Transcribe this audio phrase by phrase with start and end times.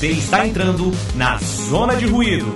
[0.00, 0.84] Você está entrando
[1.14, 2.46] na Zona de Ruído.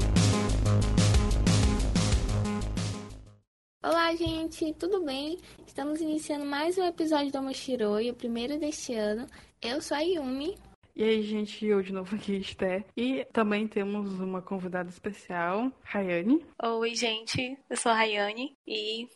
[3.84, 5.38] Olá, gente, tudo bem?
[5.66, 9.26] Estamos iniciando mais um episódio do Mochiroi, o primeiro deste ano.
[9.60, 10.56] Eu sou a Yumi.
[10.96, 12.82] E aí, gente, eu de novo aqui, Esté.
[12.96, 16.42] E também temos uma convidada especial, Rayane.
[16.62, 19.06] Oi, gente, eu sou a Rayane e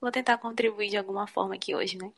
[0.00, 2.10] vou tentar contribuir de alguma forma aqui hoje, né?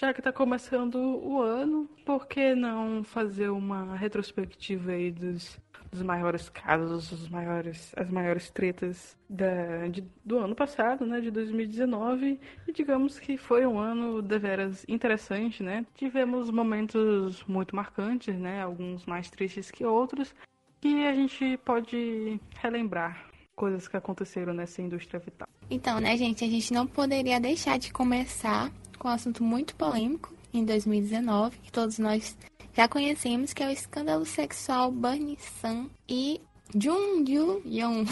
[0.00, 5.60] Já que tá começando o ano, por que não fazer uma retrospectiva aí dos,
[5.92, 11.30] dos maiores casos, os maiores, as maiores tretas da, de, do ano passado, né, de
[11.30, 15.84] 2019, e digamos que foi um ano deveras interessante, né?
[15.94, 20.34] Tivemos momentos muito marcantes, né, alguns mais tristes que outros,
[20.80, 25.46] que a gente pode relembrar coisas que aconteceram nessa indústria vital.
[25.70, 30.32] Então, né, gente, a gente não poderia deixar de começar com um assunto muito polêmico
[30.52, 32.36] em 2019, que todos nós
[32.76, 36.40] já conhecemos, que é o escândalo sexual Bernie Sun e
[36.78, 37.24] Jung
[37.66, 38.04] Yoo.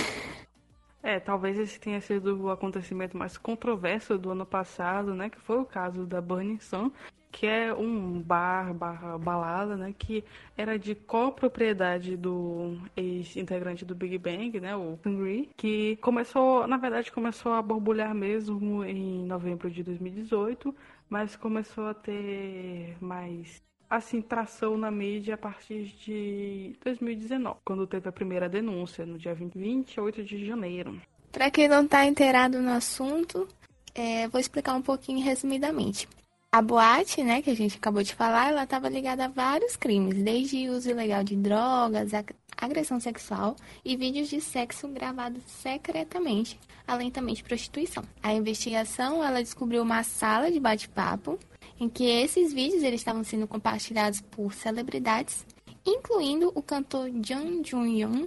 [1.01, 5.31] É, talvez esse tenha sido o acontecimento mais controverso do ano passado, né?
[5.31, 6.91] Que foi o caso da Burning Sun,
[7.39, 9.95] que é um bar, barra balada, né?
[9.97, 10.25] Que
[10.57, 14.75] era de copropriedade do ex-integrante do Big Bang, né?
[14.75, 20.75] O Seungri, que começou, na verdade, começou a borbulhar mesmo em novembro de 2018,
[21.09, 28.09] mas começou a ter mais assim, tração na mídia a partir de 2019, quando teve
[28.09, 31.01] a primeira denúncia, no dia 28 de janeiro.
[31.31, 33.47] Para quem não está inteirado no assunto,
[33.95, 36.09] é, vou explicar um pouquinho resumidamente.
[36.51, 40.23] A boate, né, que a gente acabou de falar, ela estava ligada a vários crimes,
[40.23, 42.13] desde uso ilegal de drogas,
[42.57, 48.03] agressão sexual e vídeos de sexo gravados secretamente, além também de prostituição.
[48.23, 51.39] A investigação, ela descobriu uma sala de bate-papo
[51.79, 55.45] em que esses vídeos eles estavam sendo compartilhados por celebridades,
[55.85, 58.27] incluindo o cantor Jung Jun-young.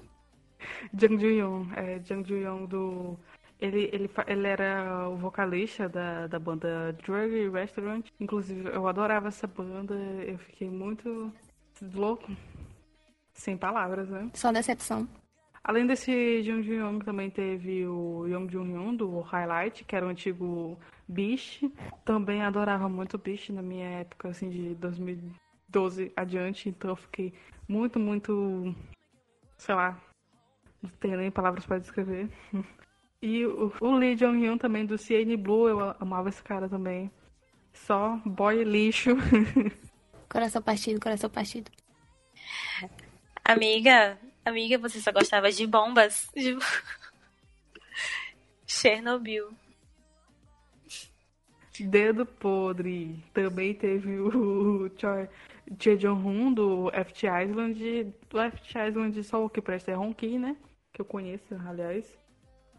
[0.93, 3.17] Jung Jun-young, é, Jung Jun-young do
[3.61, 8.07] ele, ele, ele era o vocalista da, da banda Drug Restaurant.
[8.19, 9.93] Inclusive, eu adorava essa banda.
[9.93, 11.31] Eu fiquei muito
[11.93, 12.31] louco.
[13.33, 14.31] Sem palavras, né?
[14.33, 15.07] Só decepção.
[15.63, 20.07] Além desse Jung Jun Young, também teve o Young Jun Young do Highlight, que era
[20.07, 21.63] o antigo Beast.
[22.03, 26.67] Também adorava muito Beast na minha época, assim, de 2012 adiante.
[26.67, 27.31] Então eu fiquei
[27.67, 28.75] muito, muito.
[29.55, 30.01] Sei lá.
[30.81, 32.27] Não tenho nem palavras para descrever.
[33.21, 37.11] E o, o Lee Jong Hyun também, do CN Blue, eu amava esse cara também.
[37.71, 39.11] Só boy lixo.
[40.27, 41.69] Coração partido, coração partido.
[43.43, 46.29] Amiga, amiga, você só gostava de bombas?
[46.33, 46.57] De...
[48.65, 49.49] Chernobyl.
[51.79, 53.21] Dedo podre.
[53.33, 55.27] Também teve o Choi
[55.79, 58.13] Choi Jong-hun do FT Island.
[58.29, 60.55] Do FT Island só o que presta é Honky, né?
[60.93, 62.20] Que eu conheço, aliás.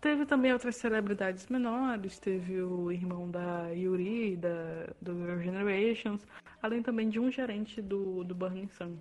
[0.03, 6.27] Teve também outras celebridades menores, teve o irmão da Yuri, da, do Girl Generations,
[6.61, 8.97] além também de um gerente do, do Burning Sun.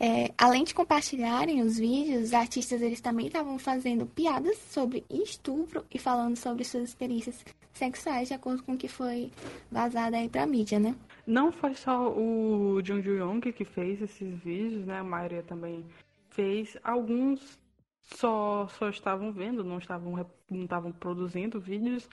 [0.00, 5.84] É, além de compartilharem os vídeos, os artistas eles também estavam fazendo piadas sobre estupro
[5.92, 7.44] e falando sobre suas experiências
[7.74, 9.30] sexuais, de acordo com o que foi
[9.70, 10.96] vazado aí pra mídia, né?
[11.26, 15.00] Não foi só o Jung Joo Young que fez esses vídeos, né?
[15.00, 15.84] A maioria também
[16.30, 16.78] fez.
[16.82, 17.60] Alguns
[18.02, 22.08] só, só estavam vendo, não estavam, não estavam produzindo vídeos.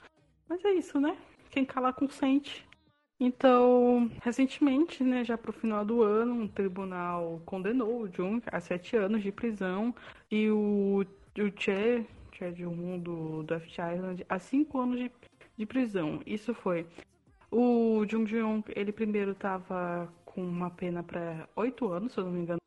[0.48, 1.16] Mas é isso, né?
[1.50, 2.68] Quem cala consente.
[3.18, 8.60] Então, recentemente, né, já para o final do ano, um tribunal condenou o Jung a
[8.60, 9.94] sete anos de prisão
[10.30, 15.12] e o, o Che, Che Jung do, do F Island, a cinco anos de,
[15.54, 16.22] de prisão.
[16.24, 16.86] Isso foi.
[17.50, 22.32] O Jung Jung, ele primeiro estava com uma pena para oito anos, se eu não
[22.32, 22.60] me engano,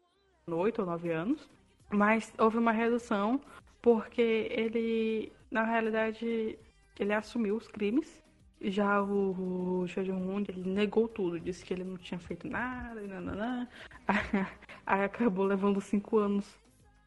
[0.47, 1.49] oito ou nove anos.
[1.91, 3.39] Mas houve uma redução
[3.81, 6.57] porque ele, na realidade,
[6.97, 8.23] ele assumiu os crimes.
[8.61, 13.67] Já o, o Jong-un, ele negou tudo, disse que ele não tinha feito nada, nananã.
[14.85, 16.57] Aí acabou levando cinco anos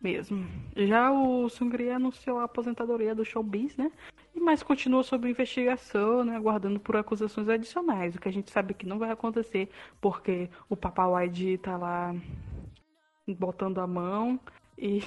[0.03, 0.47] mesmo.
[0.77, 3.91] Já o Sungri anunciou a aposentadoria do showbiz, né?
[4.35, 6.37] Mas continua sob investigação, né?
[6.37, 8.15] Aguardando por acusações adicionais.
[8.15, 12.15] O que a gente sabe que não vai acontecer, porque o Papa Wide tá lá
[13.27, 14.39] botando a mão
[14.79, 15.03] e,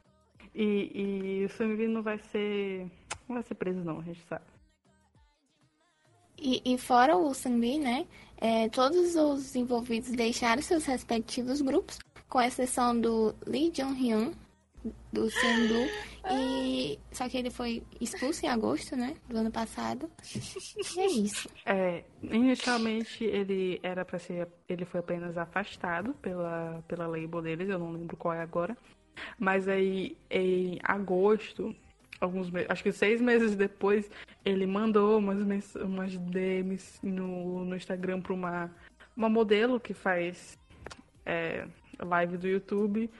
[0.54, 2.90] e, e o Sangri não vai ser.
[3.28, 4.44] Não vai ser preso, não, a gente sabe.
[6.40, 8.06] E, e fora o Sangri, né?
[8.36, 11.98] É, todos os envolvidos deixaram seus respectivos grupos,
[12.28, 14.32] com exceção do Lee Jong-hyun,
[15.12, 15.88] do Sendu.
[16.30, 19.16] E só que ele foi expulso em agosto, né?
[19.26, 20.10] Do ano passado.
[20.94, 21.48] E é isso.
[21.64, 24.46] É, inicialmente ele era para ser.
[24.68, 28.76] Ele foi apenas afastado pela, pela label deles, eu não lembro qual é agora.
[29.38, 31.74] Mas aí em agosto,
[32.20, 34.10] alguns meses, acho que seis meses depois,
[34.44, 38.70] ele mandou umas, umas DMs no, no Instagram para uma,
[39.16, 40.58] uma modelo que faz
[41.24, 41.66] é,
[42.00, 43.10] live do YouTube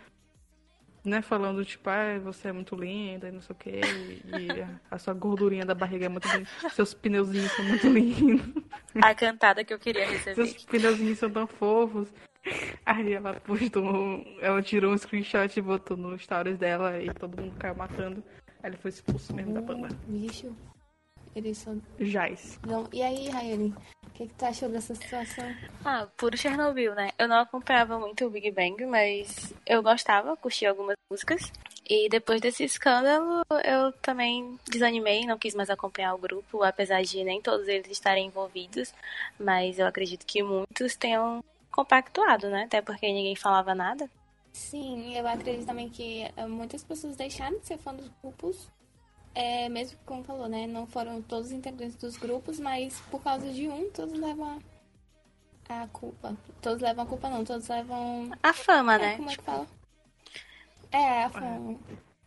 [1.04, 3.80] né, falando, tipo, ah, você é muito linda e não sei o quê,
[4.24, 4.48] e
[4.90, 8.62] a sua gordurinha da barriga é muito linda, seus pneuzinhos são muito lindos.
[8.94, 10.34] A cantada que eu queria receber.
[10.34, 12.12] Seus pneuzinhos são tão fofos.
[12.84, 17.54] Aí ela postou, ela tirou um screenshot e botou no stories dela e todo mundo
[17.58, 18.22] caiu matando.
[18.62, 19.88] Aí ele foi expulso mesmo da banda.
[20.06, 20.54] Bicho,
[21.34, 21.80] eles são...
[22.00, 22.58] Jais.
[22.66, 22.88] Não.
[22.92, 23.74] E aí, Rayane,
[24.06, 25.44] o que, que tu achou dessa situação?
[25.84, 27.10] Ah, puro Chernobyl, né?
[27.18, 31.52] Eu não acompanhava muito o Big Bang, mas eu gostava, curtia algumas músicas.
[31.88, 37.22] E depois desse escândalo, eu também desanimei, não quis mais acompanhar o grupo, apesar de
[37.24, 38.92] nem todos eles estarem envolvidos.
[39.38, 41.42] Mas eu acredito que muitos tenham
[41.78, 42.64] compactuado, né?
[42.64, 44.10] Até porque ninguém falava nada.
[44.52, 48.68] Sim, eu acredito também que eh, muitas pessoas deixaram de ser fã dos grupos
[49.34, 50.66] é, mesmo como falou, né?
[50.66, 54.60] Não foram todos os integrantes dos grupos, mas por causa de um, todos levam
[55.68, 56.36] a, a culpa.
[56.60, 58.32] Todos levam a culpa, não, todos levam.
[58.42, 59.16] A fama, é, né?
[59.16, 59.66] Como é que fala?
[60.90, 61.78] É, a fama.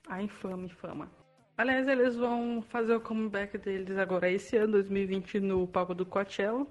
[0.07, 1.11] A infame fama.
[1.57, 6.65] Aliás, eles vão fazer o comeback deles agora esse ano, 2020, no palco do Coachella.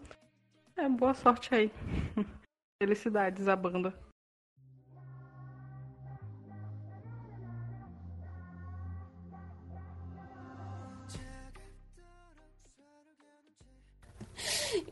[0.75, 1.71] É, boa sorte aí.
[2.83, 3.93] Felicidades à banda.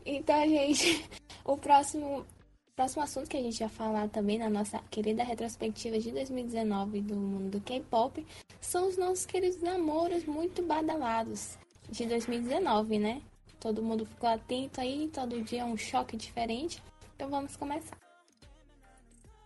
[0.05, 1.09] Então, gente,
[1.43, 2.27] o próximo,
[2.75, 7.15] próximo assunto que a gente vai falar também na nossa querida retrospectiva de 2019 do
[7.15, 8.23] mundo do K-pop
[8.61, 11.57] são os nossos queridos namoros muito badalados
[11.89, 13.23] de 2019, né?
[13.59, 16.79] Todo mundo ficou atento aí, todo dia é um choque diferente.
[17.19, 17.97] Então vamos começar.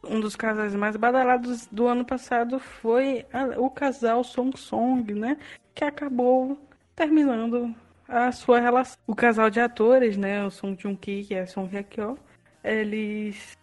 [0.04, 5.40] Um dos casais mais badalados do ano passado foi a, o casal Song Song, né?
[5.74, 6.56] Que acabou
[6.96, 7.74] terminando
[8.08, 8.96] a sua relação.
[9.08, 12.16] O casal de atores, né, o Song Joong-ki e a Song Hye-kyo,
[12.64, 13.58] eles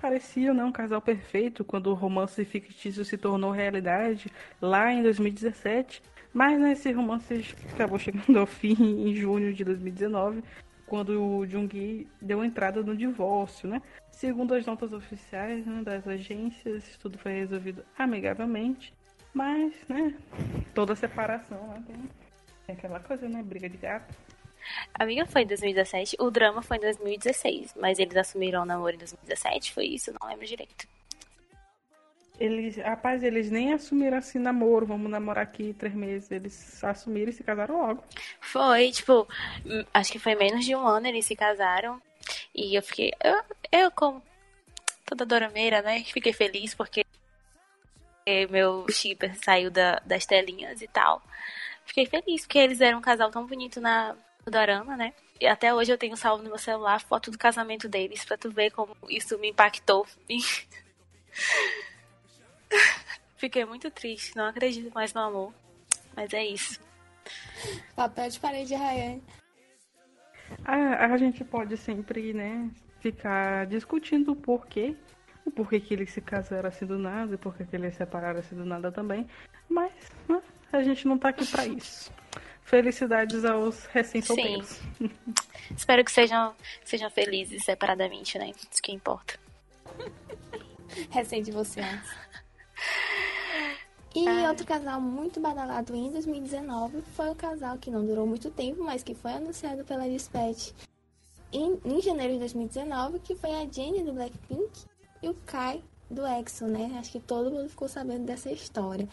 [0.00, 6.02] pareciam né, um casal perfeito quando o romance fictício se tornou realidade lá em 2017.
[6.32, 10.42] Mas né, esse romance acabou chegando ao fim em junho de 2019,
[10.86, 13.80] quando o Jung deu entrada no divórcio, né?
[14.10, 18.92] Segundo as notas oficiais né, das agências, tudo foi resolvido amigavelmente,
[19.32, 20.14] mas, né,
[20.72, 21.84] toda separação né,
[22.66, 23.42] tem aquela coisa, né?
[23.42, 24.14] Briga de gato.
[24.94, 28.94] A minha foi em 2017, o drama foi em 2016, mas eles assumiram o namoro
[28.94, 30.12] em 2017, foi isso?
[30.18, 30.86] Não lembro direito.
[32.38, 36.30] Eles, rapaz, eles nem assumiram assim namoro, vamos namorar aqui três meses.
[36.30, 38.02] Eles assumiram e se casaram logo.
[38.40, 39.28] Foi, tipo,
[39.92, 42.00] acho que foi menos de um ano eles se casaram.
[42.54, 43.12] E eu fiquei.
[43.22, 43.40] Eu,
[43.70, 44.22] eu como
[45.04, 46.02] toda dorameira, né?
[46.04, 47.04] Fiquei feliz porque
[48.50, 51.22] meu shipper saiu da, das telinhas e tal.
[51.84, 55.12] Fiquei feliz, porque eles eram um casal tão bonito na, no Dorama, né?
[55.40, 58.50] E até hoje eu tenho salvo no meu celular foto do casamento deles, pra tu
[58.50, 60.06] ver como isso me impactou.
[63.44, 65.52] Fiquei muito triste, não acredito mais no amor.
[66.16, 66.80] Mas é isso.
[67.94, 69.20] Papel de parede, Ryan.
[70.64, 72.70] A, a gente pode sempre, né,
[73.00, 74.96] ficar discutindo o porquê.
[75.44, 78.40] O porquê que eles se casaram assim do nada e porquê que eles se separaram
[78.40, 79.28] assim do nada também.
[79.68, 79.92] Mas,
[80.26, 80.40] né,
[80.72, 82.10] a gente não tá aqui para isso.
[82.62, 84.80] Felicidades aos recém-solteiros.
[85.76, 88.52] Espero que sejam, sejam felizes separadamente, né?
[88.72, 89.38] Isso que importa.
[91.10, 92.23] Recém-divorciados.
[94.14, 94.48] E Ai.
[94.48, 99.02] outro casal muito badalado em 2019 foi o casal que não durou muito tempo, mas
[99.02, 100.70] que foi anunciado pela Dispatch
[101.52, 104.84] em, em janeiro de 2019, que foi a Jenny do Blackpink
[105.20, 106.96] e o Kai do EXO, né?
[106.98, 109.08] Acho que todo mundo ficou sabendo dessa história.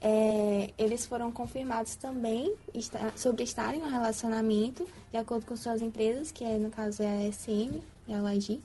[0.00, 2.54] É, eles foram confirmados também
[3.14, 7.32] sobre estarem no relacionamento, de acordo com suas empresas, que é, no caso é a
[7.32, 8.60] SM e a YG.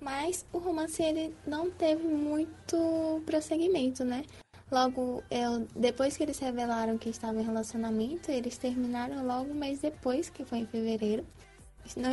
[0.00, 4.24] Mas o romance ele não teve muito prosseguimento, né?
[4.70, 9.78] Logo, eu, depois que eles revelaram que estavam em relacionamento, eles terminaram logo um mês
[9.78, 11.24] depois, que foi em fevereiro.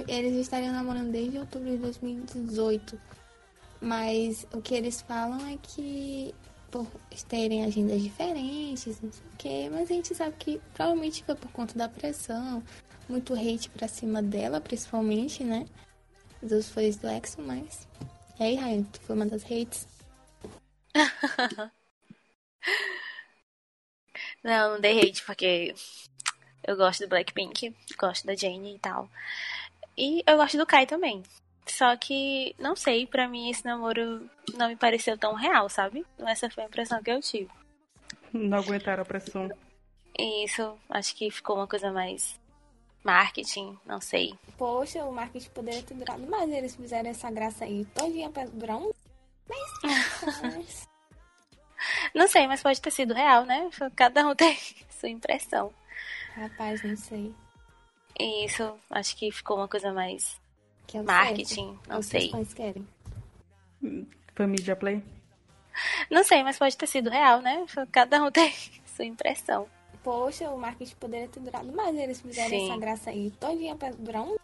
[0.07, 2.99] Eles estariam namorando desde outubro de 2018.
[3.81, 6.33] Mas o que eles falam é que
[6.69, 6.87] por
[7.27, 11.51] terem agendas diferentes, não sei o quê, mas a gente sabe que provavelmente foi por
[11.51, 12.63] conta da pressão,
[13.07, 15.67] muito hate pra cima dela, principalmente, né?
[16.41, 17.87] Dos fãs do Exo, mas.
[18.39, 19.87] E aí, Ryan, tu foi uma das hates?
[24.43, 25.73] Não, não dei hate porque
[26.65, 29.09] eu gosto do Blackpink, gosto da Jane e tal.
[29.97, 31.23] E eu gosto do Kai também.
[31.65, 36.05] Só que, não sei, pra mim esse namoro não me pareceu tão real, sabe?
[36.19, 37.49] Essa foi a impressão que eu tive.
[38.33, 39.49] Não aguentaram a pressão.
[40.17, 42.39] Isso, acho que ficou uma coisa mais
[43.03, 44.33] marketing, não sei.
[44.57, 46.49] Poxa, o marketing poderia ter durado mais.
[46.51, 48.91] Eles fizeram essa graça aí todinha pra durar um
[50.53, 50.87] mês.
[52.13, 53.69] não sei, mas pode ter sido real, né?
[53.95, 54.57] Cada um tem
[54.89, 55.73] sua impressão.
[56.35, 57.33] Rapaz, não sei.
[58.19, 60.39] E isso, acho que ficou uma coisa mais
[60.87, 61.89] Que é marketing, certo.
[61.89, 62.25] não É o que sei.
[62.25, 62.87] os fãs querem.
[64.35, 65.03] Família Play.
[66.09, 67.65] Não sei, mas pode ter sido real, né?
[67.91, 68.53] Cada um tem
[68.85, 69.67] sua impressão.
[70.03, 71.95] Poxa, o marketing poderia ter durado mais.
[71.95, 72.69] Eles fizeram Sim.
[72.69, 74.35] essa graça aí todinha pra durar um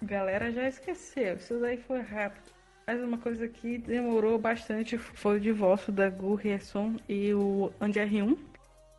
[0.00, 1.36] Galera já esqueceu.
[1.36, 2.52] Isso daí foi rápido.
[2.88, 8.00] Mas uma coisa que demorou bastante foi o divórcio da Gu Hyesun e o Andy
[8.00, 8.38] R1,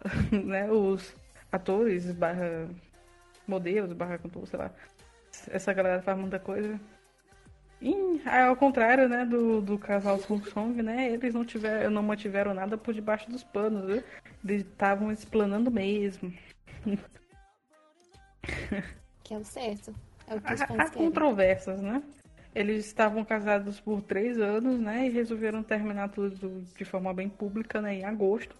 [0.46, 0.70] né?
[0.70, 1.16] Os
[1.52, 2.70] atores barra
[3.48, 4.72] modelos, barra cantor, sei lá.
[5.48, 6.80] Essa galera faz muita coisa.
[7.82, 11.12] E ao contrário, né, do, do casal Song, né?
[11.12, 14.04] Eles não tiveram, não mantiveram nada por debaixo dos panos, viu?
[14.46, 16.32] Eles estavam explanando mesmo.
[19.24, 19.96] que é o certo.
[20.28, 21.08] É o que os fãs há querem.
[21.08, 22.04] controvérsias, né?
[22.54, 25.08] Eles estavam casados por três anos, né?
[25.08, 27.96] E resolveram terminar tudo de forma bem pública, né?
[27.96, 28.56] Em agosto.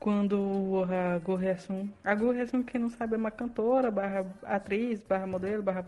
[0.00, 1.88] Quando a Go Hyun...
[2.04, 5.84] A Go Hyun, quem não sabe, é uma cantora, barra atriz, barra modelo, barra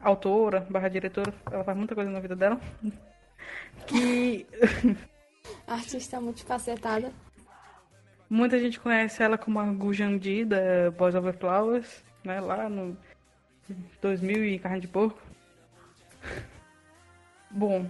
[0.00, 1.32] autora, barra diretora.
[1.50, 2.60] Ela faz muita coisa na vida dela.
[3.86, 4.46] Que
[5.66, 7.12] Artista multifacetada.
[8.28, 12.40] muita gente conhece ela como a Gu Jandi, da Boys Over Flowers, né?
[12.40, 12.96] Lá no
[14.02, 15.20] 2000 e carne de porco.
[17.50, 17.86] Bom,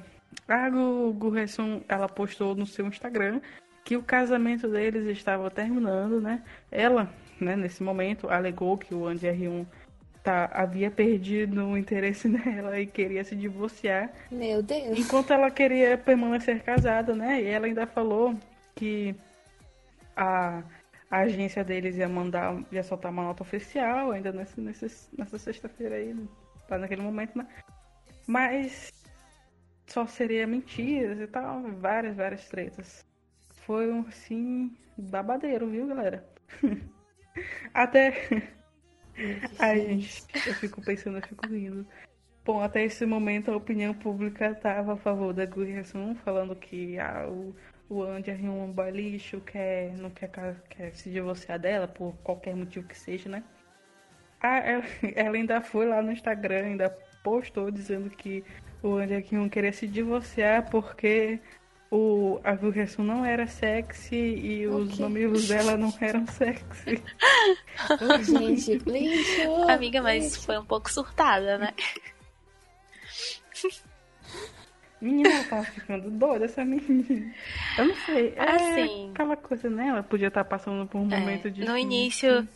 [0.46, 3.40] a Gu, Gu Hyun, ela postou no seu Instagram
[3.84, 6.42] que o casamento deles estava terminando, né?
[6.70, 7.10] Ela,
[7.40, 9.66] né, nesse momento, alegou que o Andy R1
[10.22, 14.98] tá, havia perdido o interesse nela e queria se divorciar, Meu Deus.
[14.98, 17.40] enquanto ela queria permanecer casada, né?
[17.42, 18.34] E ela ainda falou
[18.74, 19.14] que
[20.14, 20.62] a,
[21.10, 25.96] a agência deles ia mandar, ia soltar uma nota oficial ainda nesse, nesse, nessa sexta-feira
[25.96, 26.14] aí,
[26.68, 27.46] lá naquele momento, né?
[28.26, 28.92] Mas
[29.88, 33.04] só seria mentiras e tal, várias, várias tretas.
[33.66, 36.24] Foi um, assim, babadeiro, viu, galera?
[37.74, 38.14] Até.
[39.58, 41.86] Ai, gente, eu fico pensando, eu fico rindo.
[42.44, 47.28] Bom, até esse momento a opinião pública estava a favor da Hyun, falando que ah,
[47.28, 47.54] o,
[47.90, 50.30] o Andy é um boy lixo, quer, não quer,
[50.70, 53.44] quer se divorciar dela, por qualquer motivo que seja, né?
[54.40, 56.88] Ah, ela, ela ainda foi lá no Instagram, ainda
[57.22, 58.42] postou dizendo que
[58.82, 61.38] o Andy Hyun queria se divorciar porque
[61.90, 67.02] o, a Hyun não era sexy e os mamilos dela não eram sexy.
[68.24, 69.62] Gente, lixo.
[69.68, 70.42] Amiga, mas lixo.
[70.46, 71.72] foi um pouco surtada, né?
[75.00, 77.32] Menina, ela tava ficando doida, essa menina.
[77.78, 78.32] Eu não sei.
[78.36, 79.10] É Assim.
[79.12, 79.88] aquela coisa, né?
[79.88, 81.64] Ela podia estar passando por um É, momento de.
[81.64, 82.46] no início,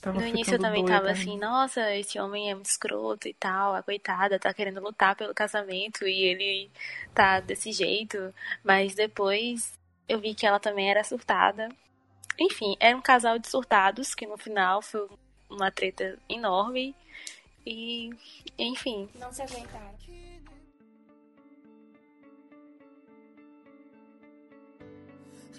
[0.00, 3.26] Tava no início eu ficando também doida, tava assim, nossa, esse homem é muito escroto
[3.26, 6.70] e tal, a coitada tá querendo lutar pelo casamento e ele
[7.14, 8.32] tá desse jeito.
[8.62, 9.72] Mas depois
[10.08, 11.68] eu vi que ela também era surtada.
[12.38, 15.08] Enfim, era um casal de surtados que no final foi
[15.50, 16.94] uma treta enorme.
[17.66, 18.10] E,
[18.58, 19.96] enfim, Não se aguentaram.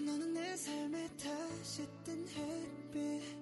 [0.07, 3.40] 너는 내 삶에 다시 뜬 햇빛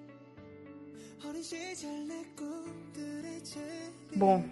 [4.15, 4.43] Bom,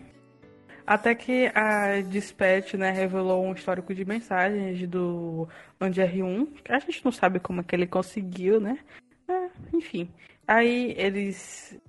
[0.89, 5.47] até que a Dispatch, né, revelou um histórico de mensagens do
[5.79, 8.79] Andy R1, que a gente não sabe como é que ele conseguiu, né?
[9.27, 10.11] É, enfim.
[10.47, 11.79] Aí eles,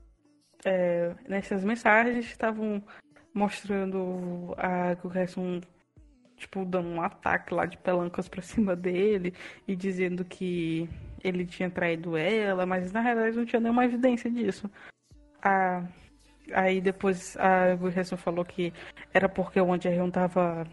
[0.64, 2.82] é, nessas mensagens, estavam
[3.32, 5.62] mostrando a Gurreson,
[6.36, 9.32] tipo, dando um ataque lá de pelancas pra cima dele
[9.66, 10.88] e dizendo que
[11.22, 14.70] ele tinha traído ela, mas na realidade não tinha nenhuma evidência disso.
[15.42, 15.84] A
[16.52, 18.72] Aí depois a Gurreson falou que
[19.12, 20.66] era porque o Andy R1 tava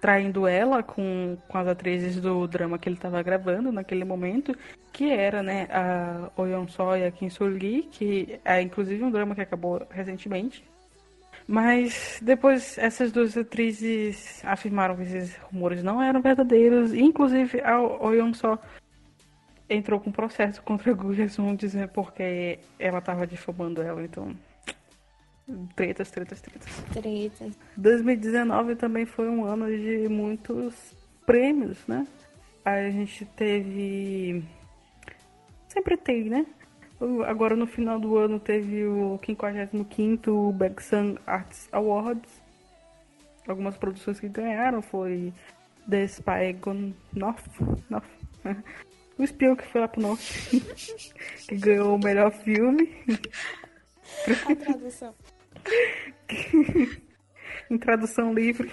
[0.00, 4.54] traindo ela com, com as atrizes do drama que ele tava gravando naquele momento,
[4.92, 9.10] que era, né, a Oyeon So e a Kim Soo Lee, que é inclusive um
[9.10, 10.64] drama que acabou recentemente.
[11.48, 18.34] Mas depois essas duas atrizes afirmaram que esses rumores não eram verdadeiros, inclusive a Oyeon
[18.34, 18.58] So
[19.68, 24.34] entrou com processo contra a Gurreson dizendo porque ela tava difamando ela, então
[25.76, 26.66] Tretas, tretas, tretas.
[26.92, 27.56] Treta.
[27.76, 30.74] 2019 também foi um ano de muitos
[31.24, 32.04] prêmios, né?
[32.66, 34.44] a gente teve.
[35.68, 36.44] Sempre tem, né?
[37.26, 42.42] Agora no final do ano teve o 55 Back Sun Arts Awards.
[43.46, 45.32] Algumas produções que ganharam foi
[45.88, 47.46] The Spy Gone North.
[47.88, 48.10] North.
[49.18, 50.60] O espião que foi lá pro norte.
[51.48, 52.94] que ganhou o melhor filme.
[54.50, 55.14] A tradução.
[57.70, 58.70] em tradução livre.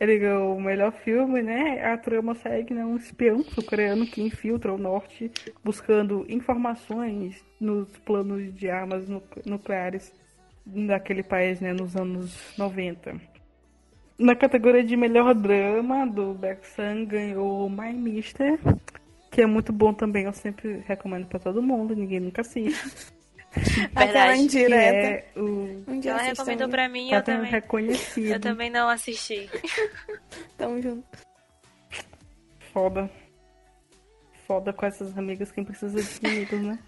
[0.00, 1.84] Ele ganhou o melhor filme, né?
[1.84, 5.30] A trama segue né, um espião sul-coreano que infiltra o norte
[5.62, 10.10] buscando informações nos planos de armas nu- nucleares
[10.64, 11.74] daquele país, né?
[11.74, 13.20] Nos anos 90.
[14.18, 18.58] Na categoria de melhor drama, do Baek Sun ganhou My Mister,
[19.30, 20.24] que é muito bom também.
[20.24, 23.12] Eu sempre recomendo pra todo mundo, ninguém nunca assiste.
[23.94, 24.74] Aquela indireta.
[24.76, 27.50] é o Um dia Ela recomendou pra mim tá eu também.
[27.50, 28.32] reconhecido.
[28.34, 29.50] Eu também não assisti.
[30.56, 31.04] Tamo junto.
[32.72, 33.10] Foda.
[34.46, 36.78] Foda com essas amigas, quem precisa de amigos, né?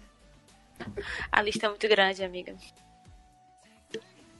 [1.31, 2.55] A lista é muito grande, amiga.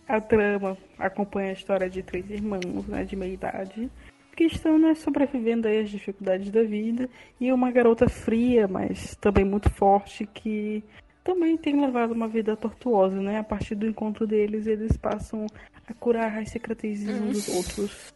[0.07, 3.89] A trama acompanha a história de três irmãos, né, de meia idade,
[4.35, 7.09] que estão né, sobrevivendo aí às dificuldades da vida,
[7.39, 10.83] e uma garota fria, mas também muito forte, que
[11.23, 13.39] também tem levado uma vida tortuosa, né?
[13.39, 15.45] A partir do encontro deles, eles passam
[15.87, 18.13] a curar as cicatrizes uns dos outros.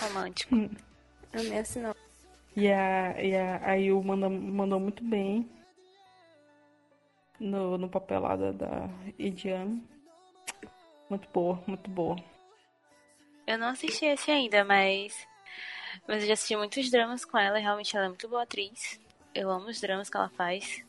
[0.00, 0.54] Romântico.
[0.54, 1.94] Não é assim não.
[2.54, 5.48] E a, e a, a Yu manda, mandou muito bem
[7.38, 9.78] no, no papel lá da, da Idian.
[11.10, 12.16] Muito boa, muito boa.
[13.46, 15.26] Eu não assisti esse ainda, mas.
[16.06, 17.58] Mas eu já assisti muitos dramas com ela.
[17.58, 19.00] Realmente ela é muito boa atriz.
[19.34, 20.84] Eu amo os dramas que ela faz.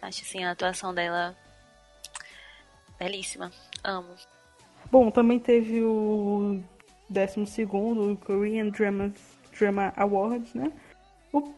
[0.00, 1.36] Acho assim a atuação dela
[2.98, 3.50] belíssima.
[3.84, 4.14] Amo.
[4.90, 6.62] Bom, também teve o
[7.08, 7.66] 12
[8.24, 9.12] Korean Drama,
[9.58, 10.72] Drama Awards, né?
[11.32, 11.52] O,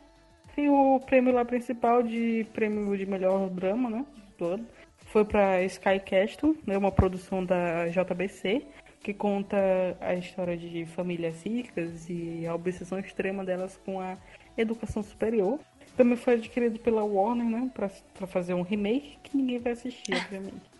[0.56, 4.06] e o prêmio lá principal de prêmio de melhor drama, né?
[4.36, 4.66] Todo.
[5.06, 6.76] Foi para Sky Castle, né?
[6.76, 8.66] Uma produção da JBC,
[9.02, 9.56] que conta
[10.00, 14.16] a história de famílias ricas e a obsessão extrema delas com a
[14.56, 15.58] educação superior.
[15.96, 17.70] Também foi adquirido pela Warner, né?
[17.74, 20.70] Pra, pra fazer um remake que ninguém vai assistir, obviamente.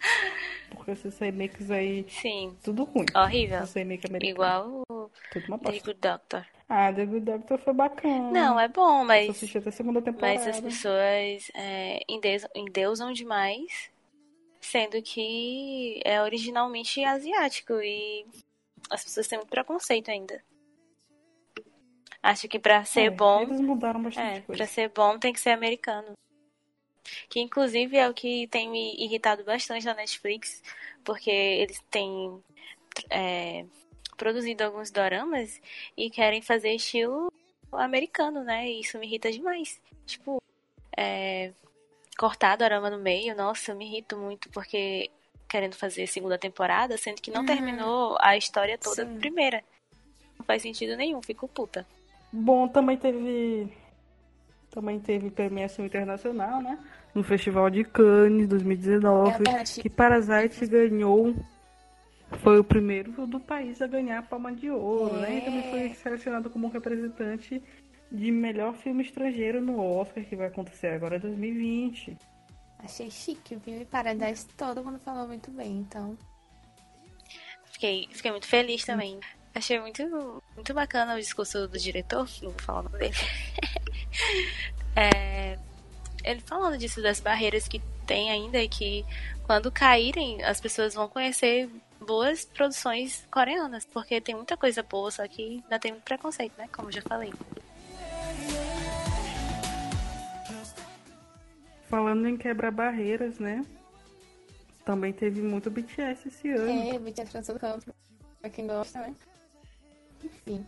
[0.70, 2.56] Porque esses remakes aí, Sim.
[2.62, 3.06] tudo ruim.
[3.14, 3.62] Horrível.
[3.62, 4.30] Esse remake americano.
[4.30, 5.78] Igual o Tudo uma The.
[5.80, 6.46] Good Doctor.
[6.68, 8.30] Ah, The Good Doctor foi bacana.
[8.30, 9.30] Não, é bom, Eu mas.
[9.30, 10.38] assisti até a segunda temporada.
[10.38, 12.00] Mas as pessoas é,
[12.54, 13.90] endeusam demais,
[14.64, 18.26] sendo que é originalmente asiático e
[18.90, 20.42] as pessoas têm muito preconceito ainda.
[22.22, 25.40] Acho que pra ser É, bom, Eles mudaram bastante é, pra ser bom tem que
[25.40, 26.16] ser americano.
[27.28, 30.62] Que inclusive é o que tem me irritado bastante na Netflix,
[31.04, 32.42] porque eles têm
[33.10, 33.66] é,
[34.16, 35.60] produzido alguns doramas
[35.96, 37.30] e querem fazer estilo
[37.72, 38.68] americano, né?
[38.68, 39.80] E isso me irrita demais.
[40.06, 40.40] Tipo,
[40.96, 41.52] é,
[42.18, 45.10] cortar dorama no meio, nossa, eu me irrito muito porque
[45.48, 47.46] querendo fazer segunda temporada, sendo que não Uhum.
[47.46, 49.18] terminou a história toda Sim.
[49.18, 49.62] primeira.
[50.38, 51.86] Não faz sentido nenhum, fico puta.
[52.32, 53.72] Bom, também teve.
[54.70, 56.76] Também teve premiação internacional, né?
[57.14, 59.44] No Festival de Cannes 2019.
[59.48, 61.32] É que Parasite ganhou.
[62.42, 65.36] Foi o primeiro do país a ganhar a Palma de Ouro, né?
[65.38, 65.70] E também É.
[65.70, 67.62] foi selecionado como representante
[68.10, 72.16] de melhor filme estrangeiro no Oscar, que vai acontecer agora em 2020.
[72.78, 73.80] Achei chique, viu?
[73.80, 76.16] E Paradise todo mundo falou muito bem, então.
[77.64, 79.18] Fiquei, fiquei muito feliz também.
[79.54, 83.14] Achei muito, muito bacana o discurso do diretor, não vou falar o nome dele.
[84.96, 85.58] É,
[86.22, 89.04] ele falando disso, das barreiras que tem ainda e que
[89.42, 91.68] quando caírem, as pessoas vão conhecer
[92.00, 96.68] boas produções coreanas, porque tem muita coisa boa, só que ainda tem muito preconceito, né?
[96.72, 97.32] Como eu já falei.
[101.88, 103.64] Falando em quebrar barreiras, né?
[104.84, 106.94] Também teve muito BTS esse ano.
[106.94, 107.94] É, BTS França do Campo,
[108.40, 109.14] pra quem gosta, né?
[110.22, 110.66] Enfim.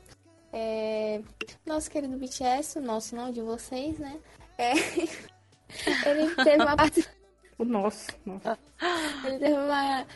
[0.52, 1.20] É,
[1.66, 4.18] Nosso querido BTS, o nosso não, de vocês, né?
[4.56, 4.72] É,
[6.06, 7.16] Ele teve uma participação.
[7.58, 8.08] O nosso.
[9.24, 10.06] Ele teve uma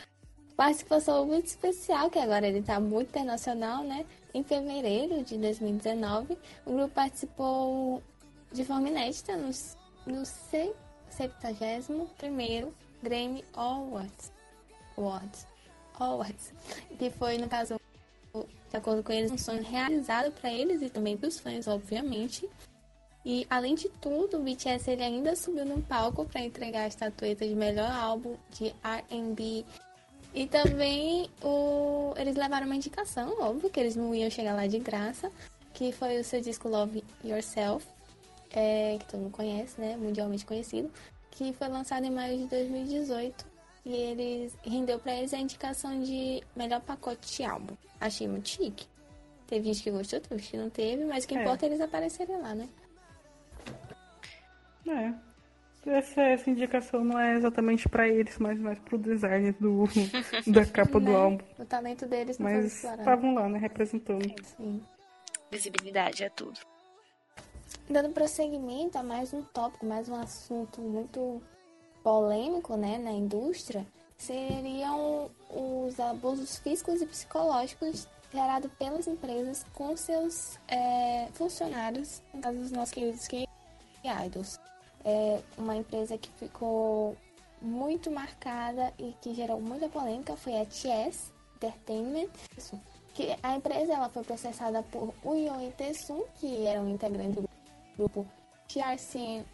[0.55, 4.05] participação muito especial, que agora ele tá muito internacional, né?
[4.33, 8.01] Em fevereiro de 2019, o grupo participou
[8.51, 9.49] de forma inédita no,
[10.05, 10.25] no
[11.11, 12.71] 71º
[13.01, 14.31] Grammy Awards.
[14.97, 15.47] Awards.
[15.99, 16.53] Awards.
[16.97, 17.79] Que foi, no caso,
[18.33, 22.47] de acordo com eles, um sonho realizado para eles e também para os fãs, obviamente.
[23.25, 27.47] E além de tudo, o BTS ele ainda subiu no palco para entregar a estatueta
[27.47, 29.63] de melhor álbum de R&B.
[30.33, 32.13] E também o...
[32.15, 35.31] eles levaram uma indicação, óbvio que eles não iam chegar lá de graça.
[35.73, 37.85] que foi o seu disco Love Yourself,
[38.53, 39.95] é, que todo mundo conhece, né?
[39.97, 40.91] Mundialmente conhecido,
[41.31, 43.45] que foi lançado em maio de 2018
[43.85, 47.75] e eles rendeu para eles a indicação de melhor pacote de álbum.
[47.99, 48.85] Achei muito chique.
[49.47, 51.41] Teve gente que gostou, teve gente que não teve, mas o que É.
[51.41, 52.69] importa é eles aparecerem lá, né?
[54.87, 55.13] É.
[55.83, 59.85] Essa, essa indicação não é exatamente pra eles, mas mais pro design do,
[60.45, 61.15] da capa do Né?
[61.15, 61.43] álbum.
[61.57, 64.31] O talento deles não foi Mas estavam lá, né, representando.
[64.57, 64.83] Sim.
[65.49, 66.59] Visibilidade é tudo.
[67.91, 71.41] Dando prosseguimento a mais um tópico, mais um assunto muito
[72.01, 73.85] polêmico né, na indústria,
[74.17, 82.59] seriam os abusos físicos e psicológicos gerados pelas empresas com seus é, funcionários, no caso
[82.59, 84.57] dos nossos queridos K-Idols.
[85.03, 87.17] É uma empresa que ficou
[87.61, 92.29] muito marcada e que gerou muita polêmica foi a TS Entertainment.
[92.57, 92.79] Isso.
[93.13, 97.50] Que a empresa ela foi processada por Uyo e Tessun, que eram integrantes do
[98.01, 98.25] grupo
[98.67, 99.45] TRCG,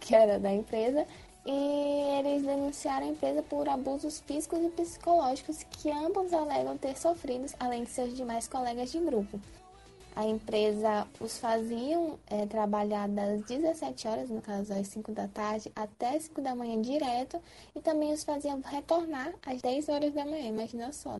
[0.00, 1.06] que era da empresa,
[1.44, 7.44] e eles denunciaram a empresa por abusos físicos e psicológicos que ambos alegam ter sofrido,
[7.60, 9.38] além de seus demais colegas de grupo.
[10.16, 15.72] A empresa os faziam é, trabalhar das 17 horas, no caso às 5 da tarde,
[15.74, 17.42] até 5 da manhã direto,
[17.74, 21.16] e também os faziam retornar às 10 horas da manhã, imagina só.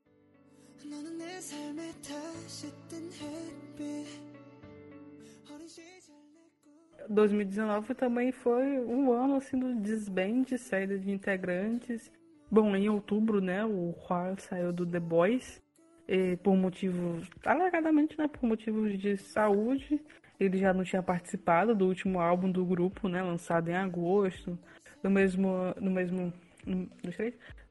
[7.09, 12.11] 2019 também foi um ano assim do desband, saída de integrantes.
[12.51, 15.63] Bom, em outubro, né, o Juan saiu do The Boys
[16.07, 20.01] e por motivos, alegadamente, né, por motivos de saúde.
[20.39, 24.59] Ele já não tinha participado do último álbum do grupo, né, lançado em agosto.
[25.03, 26.33] No mesmo, no mesmo,
[26.67, 26.89] no,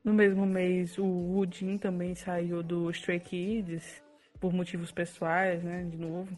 [0.04, 4.02] no mesmo mês, o Woodin também saiu do Stray Kids
[4.40, 6.38] por motivos pessoais, né, de novo.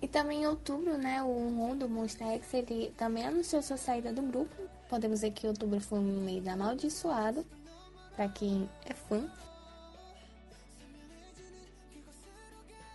[0.00, 4.12] E também em outubro, né, o Ron do Monster X, ele também anunciou sua saída
[4.12, 4.54] do grupo.
[4.88, 7.44] Podemos dizer que outubro foi um mês amaldiçoado,
[8.14, 9.28] para quem é fã.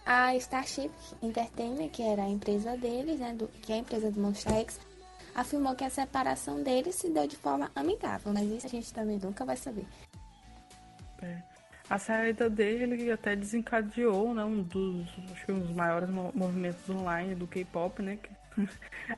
[0.05, 4.19] A Starship Entertainment, que era a empresa deles, né, do, que é a empresa do
[4.19, 4.79] Monster X,
[5.35, 9.19] afirmou que a separação deles se deu de forma amigável, mas isso a gente também
[9.19, 9.85] nunca vai saber.
[11.21, 11.52] É.
[11.89, 16.89] A saída dele até desencadeou né, um dos, acho que um dos maiores mo- movimentos
[16.89, 18.17] online do K-pop, né?
[18.21, 18.29] que-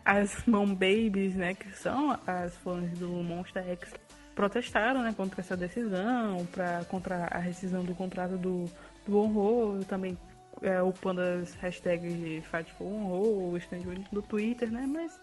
[0.04, 1.54] As Mom Babies, né?
[1.54, 3.94] Que são as fãs do Monster X,
[4.34, 8.66] protestaram né, contra essa decisão, pra, contra a rescisão do contrato do,
[9.08, 10.18] do Onho, também
[10.62, 14.86] é, upando as hashtags de Fight for Onho, Stand do Twitter, né?
[14.88, 15.20] Mas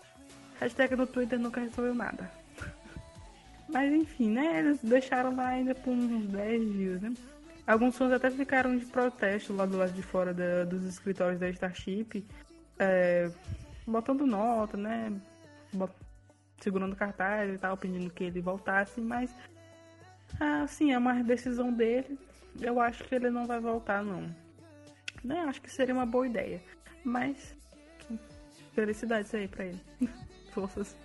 [0.60, 2.30] hashtag no Twitter nunca resolveu nada.
[3.72, 4.58] Mas enfim, né?
[4.58, 7.12] Eles deixaram lá ainda por uns 10 dias, né?
[7.66, 11.48] Alguns fãs até ficaram de protesto lá do lado de fora da- dos escritórios da
[11.50, 12.24] Starship,
[12.78, 13.30] é,
[13.86, 15.12] botando nota, né?
[16.60, 19.34] Segurando cartaz e tal, pedindo que ele voltasse, mas
[20.40, 22.18] assim, é uma decisão dele.
[22.60, 24.22] Eu acho que ele não vai voltar, não.
[25.24, 25.40] Né?
[25.46, 26.60] Acho que seria uma boa ideia.
[27.04, 27.56] Mas
[28.74, 29.80] felicidades aí pra ele.
[30.52, 30.96] Forças.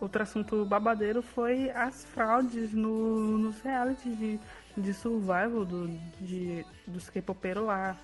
[0.00, 4.40] Outro assunto babadeiro foi as fraudes no, nos realities de,
[4.76, 5.88] de survival do,
[6.20, 7.96] de, dos K-popeiros lá.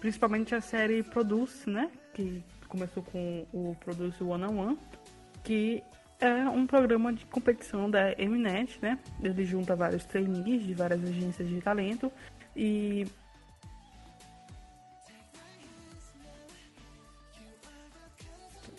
[0.00, 1.90] Principalmente a série Produce, né?
[2.12, 4.78] Que começou com o Produce One on One,
[5.44, 5.82] que
[6.18, 8.98] é um programa de competição da Mnet, né?
[9.22, 12.10] Ele junta vários trainees de várias agências de talento
[12.56, 13.06] e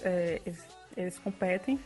[0.05, 0.65] é, eles,
[0.95, 1.79] eles competem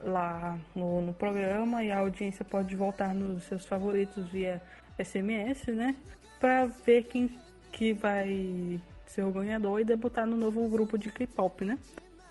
[0.00, 4.60] lá no, no programa e a audiência pode voltar nos seus favoritos via
[4.98, 5.94] SMS, né?
[6.40, 7.38] Pra ver quem
[7.70, 11.78] que vai ser o ganhador e debutar no novo grupo de K-pop, né?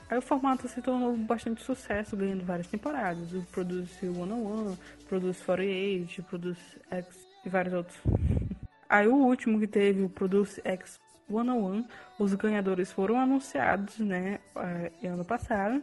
[0.10, 3.32] Aí o formato se tornou bastante sucesso, ganhando várias temporadas.
[3.34, 7.98] O Produce 101, Produce 48, Produce X e vários outros.
[8.90, 11.00] Aí o último que teve, o Produce X
[11.32, 11.86] 101,
[12.20, 15.82] os ganhadores foram anunciados, né, eh, ano passado.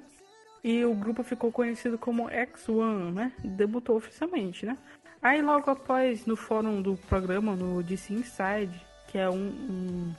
[0.63, 3.33] E o grupo ficou conhecido como X1, né?
[3.45, 4.77] Debutou oficialmente, né?
[5.23, 10.15] Aí logo após, no fórum do programa, no DC Inside, que é um, um,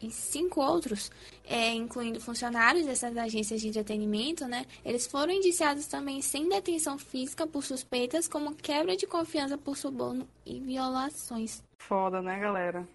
[0.00, 1.10] e cinco outros,
[1.44, 4.64] é, incluindo funcionários dessas agências de entretenimento, né?
[4.84, 10.26] Eles foram indiciados também sem detenção física por suspeitas como quebra de confiança por suborno
[10.46, 11.62] e violações.
[11.78, 12.86] Foda, né, galera?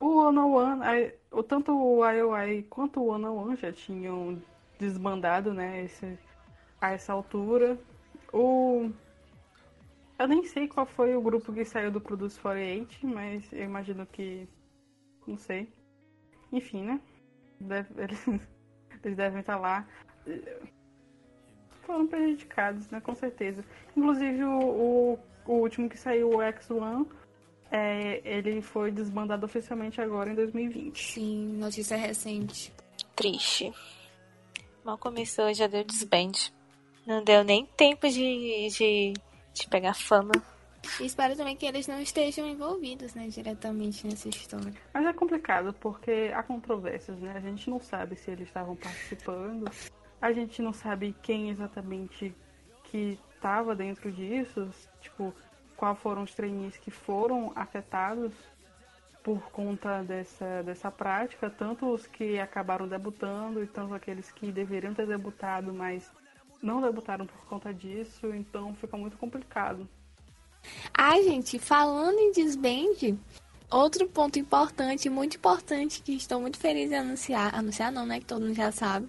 [0.00, 4.42] O One One, o tanto o IOI quanto o One One já tinham
[4.78, 6.18] desbandado, né, esse,
[6.80, 7.78] a essa altura.
[8.32, 8.90] O
[10.18, 14.06] eu nem sei qual foi o grupo que saiu do Produce 48, mas eu imagino
[14.06, 14.48] que.
[15.26, 15.68] Não sei.
[16.50, 17.00] Enfim, né?
[17.60, 18.26] Deve, eles,
[19.04, 19.86] eles, devem estar lá.
[21.82, 23.00] Foram prejudicados, né?
[23.00, 23.62] Com certeza.
[23.94, 27.06] Inclusive o, o, o último que saiu, o X1,
[27.70, 31.12] é, ele foi desbandado oficialmente agora em 2020.
[31.12, 32.72] Sim, notícia recente.
[33.14, 33.72] Triste.
[34.84, 36.32] Mal começou, já deu desband.
[37.06, 39.14] Não deu nem tempo de, de
[39.56, 40.32] de pegar fama.
[41.00, 44.72] E espero também que eles não estejam envolvidos, né, diretamente nessa história.
[44.92, 47.32] Mas é complicado porque há controvérsias, né?
[47.34, 49.68] A gente não sabe se eles estavam participando,
[50.20, 52.34] a gente não sabe quem exatamente
[52.84, 54.68] que estava dentro disso,
[55.00, 55.34] tipo,
[55.76, 58.32] qual foram os trainees que foram afetados
[59.22, 64.94] por conta dessa, dessa prática, tanto os que acabaram debutando e tanto aqueles que deveriam
[64.94, 66.08] ter debutado, mas
[66.62, 69.88] não debutaram por conta disso, então fica muito complicado.
[70.96, 73.18] Ai, gente, falando em desband,
[73.68, 78.26] Outro ponto importante, muito importante, que estou muito feliz em anunciar, anunciar não, né, que
[78.26, 79.08] todo mundo já sabe,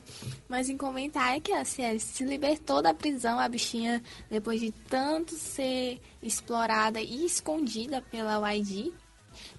[0.49, 4.71] mas em comentar é que a Ciel se libertou da prisão, a bichinha, depois de
[4.71, 8.91] tanto ser explorada e escondida pela YG,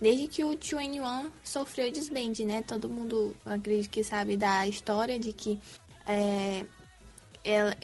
[0.00, 5.16] desde que o Chuan Yuan sofreu desband, né, todo mundo, acredito que sabe da história
[5.16, 5.60] de que
[6.08, 6.66] é,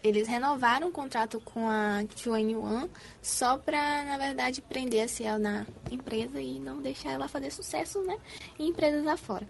[0.03, 2.89] eles renovaram o contrato com a Chuan Yuan
[3.23, 8.03] só para, na verdade, prender a Ciel na empresa e não deixar ela fazer sucesso,
[8.03, 8.19] né,
[8.59, 9.49] em empresas afora.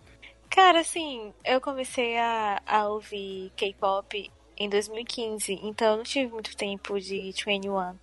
[0.48, 6.56] Cara, assim, eu comecei a, a ouvir K-pop em 2015, então eu não tive muito
[6.56, 7.98] tempo de 21.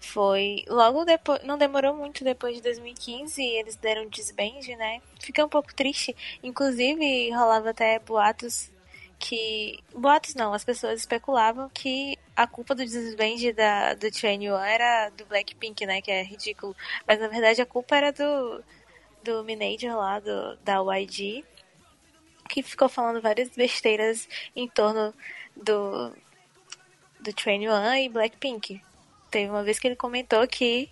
[0.00, 5.00] Foi logo depois, não demorou muito depois de 2015, eles deram disband, né?
[5.18, 8.70] Fiquei um pouco triste, inclusive rolava até boatos
[9.18, 9.78] que.
[9.94, 15.24] Boatos não, as pessoas especulavam que a culpa do desvende da, do Chen era do
[15.26, 16.00] Blackpink, né?
[16.00, 16.76] Que é ridículo.
[17.06, 18.62] Mas na verdade a culpa era do,
[19.24, 21.44] do manager lá, do, da YG,
[22.48, 25.12] que ficou falando várias besteiras em torno
[25.56, 26.12] do,
[27.20, 28.80] do Train One e Blackpink.
[29.30, 30.90] Teve uma vez que ele comentou que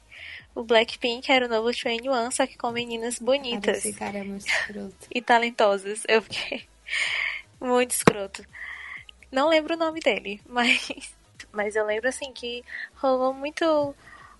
[0.54, 3.78] o Blackpink era o novo Train One, só que com meninas bonitas.
[3.84, 4.94] Esse cara é muito escroto.
[5.14, 6.02] e talentosas.
[6.08, 6.66] Eu fiquei.
[7.60, 8.44] Muito escroto.
[9.30, 10.88] Não lembro o nome dele, mas,
[11.52, 12.64] mas eu lembro assim que
[12.94, 13.94] rolou muito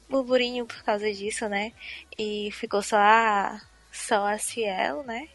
[0.09, 1.73] burburinho por causa disso, né?
[2.19, 3.61] E ficou só a,
[3.93, 5.29] só a Ciel, né?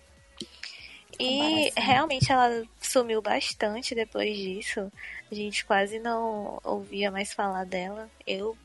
[1.20, 4.92] E realmente ela sumiu bastante depois disso.
[5.32, 8.10] A gente quase não ouvia mais falar dela.
[8.26, 8.58] Eu,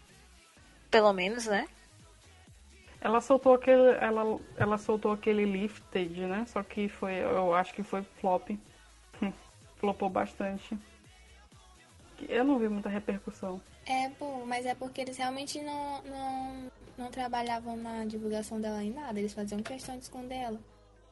[0.90, 1.68] pelo menos, né?
[3.00, 6.44] Ela soltou aquele, ela, ela soltou aquele lifted, né?
[6.46, 8.50] Só que foi, eu acho que foi flop.
[9.76, 10.76] Flopou bastante.
[12.28, 13.60] Eu não vi muita repercussão.
[13.84, 18.92] É, pô, mas é porque eles realmente não, não, não trabalhavam na divulgação dela em
[18.92, 19.18] nada.
[19.18, 20.60] Eles faziam questão de esconder ela.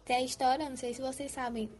[0.04, 1.70] Tem a história, não sei se vocês sabem,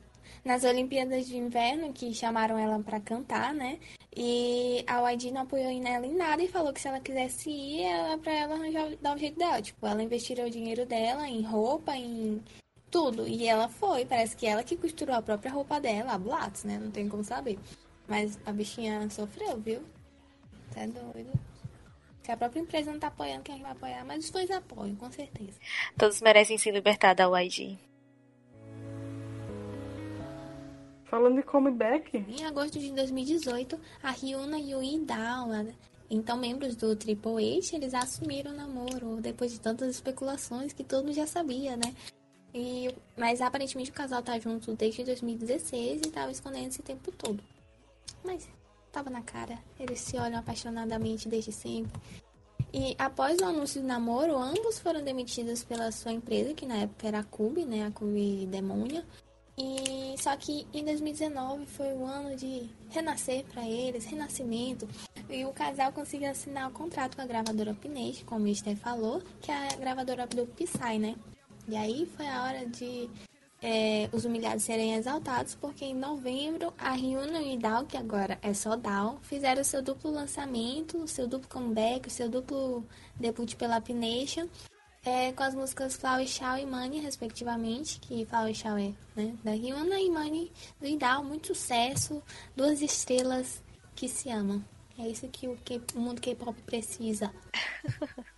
[0.44, 3.78] nas Olimpíadas de Inverno, que chamaram ela para cantar, né?
[4.16, 7.82] E a YG não apoiou nela em nada e falou que se ela quisesse ir,
[7.82, 9.60] era pra ela arranjar, dar o jeito dela.
[9.60, 12.42] Tipo, ela investiria o dinheiro dela em roupa, em
[12.94, 13.26] tudo.
[13.26, 16.78] E ela foi, parece que ela que costurou a própria roupa dela, a boatos, né?
[16.78, 17.58] Não tem como saber.
[18.06, 19.82] Mas a bichinha sofreu, viu?
[20.72, 21.32] Tá doido.
[22.22, 24.04] Se a própria empresa não tá apoiando, quem vai apoiar?
[24.04, 25.58] Mas os dois apoiam, com certeza.
[25.98, 27.76] Todos merecem se libertar da YG.
[31.06, 32.16] Falando de comeback.
[32.28, 35.48] Em agosto de 2018, a Ryuna e o Idao,
[36.08, 41.06] então membros do Triple H, eles assumiram o namoro depois de tantas especulações que todo
[41.06, 41.92] mundo já sabia, né?
[42.54, 47.42] E, mas aparentemente o casal tá junto desde 2016 e tava escondendo esse tempo todo.
[48.22, 48.48] Mas
[48.92, 49.58] tava na cara.
[49.78, 52.00] Eles se olham apaixonadamente desde sempre.
[52.72, 57.08] E após o anúncio do namoro, ambos foram demitidos pela sua empresa, que na época
[57.08, 57.86] era a Cube, né?
[57.86, 59.04] A Cube Demônia.
[59.56, 64.88] E só que em 2019 foi o ano de renascer para eles, renascimento.
[65.28, 69.22] E o casal conseguiu assinar o contrato com a gravadora Pinage, como o Mister falou,
[69.40, 71.14] que é a gravadora do Psy, né?
[71.68, 73.08] E aí foi a hora de
[73.62, 78.52] é, os humilhados serem exaltados, porque em novembro a Ryuna e Dal, que agora é
[78.52, 82.84] só Dal, fizeram seu duplo lançamento, seu duplo comeback, seu duplo
[83.16, 84.46] debut pela Pination,
[85.02, 89.52] é, com as músicas Flower Show e Money, respectivamente, que Flower Show é né, da
[89.52, 92.22] Ryuna e Money do Idal, muito sucesso,
[92.54, 93.62] duas estrelas
[93.94, 94.62] que se amam.
[94.98, 97.32] É isso que o, que, o mundo K-pop precisa.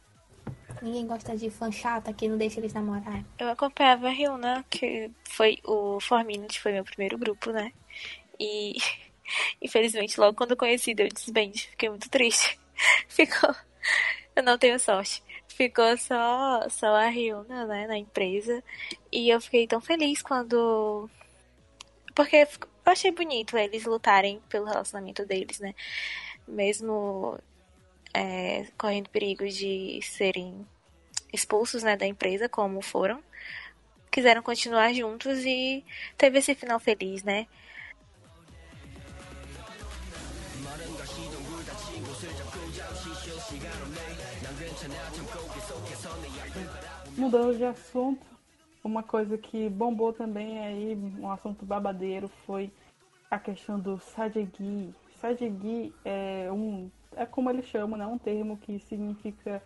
[0.87, 3.25] Ninguém gosta de fã chata que não deixa eles namorar.
[3.41, 7.73] Eu acompanhava a Ryuna, que foi o Four Minutes, foi meu primeiro grupo, né?
[8.39, 8.77] E
[9.61, 12.57] infelizmente logo quando eu conheci deu desband, fiquei muito triste.
[13.09, 13.53] Ficou.
[14.37, 15.25] Eu não tenho sorte.
[15.49, 18.63] Ficou só, só a Ryuna, né, na empresa.
[19.11, 21.11] E eu fiquei tão feliz quando.
[22.15, 25.75] Porque eu achei bonito eles lutarem pelo relacionamento deles, né?
[26.47, 27.41] Mesmo
[28.15, 30.65] é, correndo perigo de serem
[31.37, 33.23] expulsos né, da empresa, como foram.
[34.11, 35.85] Quiseram continuar juntos e
[36.17, 37.47] teve esse final feliz, né?
[47.17, 48.27] Mudando de assunto,
[48.83, 52.71] uma coisa que bombou também aí, um assunto babadeiro, foi
[53.31, 54.95] a questão do Sajegi.
[55.21, 58.07] Sajegi é um é como eles chamam, né?
[58.07, 59.63] Um termo que significa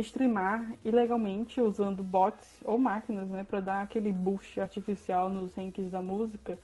[0.00, 3.44] streamar ilegalmente usando bots ou máquinas, né?
[3.44, 6.58] Para dar aquele boost artificial nos rankings da música.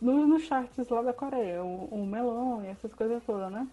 [0.00, 3.68] Nos, nos charts lá da Coreia, o, o melão e essas coisas todas, né?